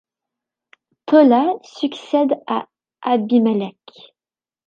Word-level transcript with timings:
Thola 1.05 1.43
succède 1.61 2.33
à 2.47 2.67
Abimelech. 3.03 4.15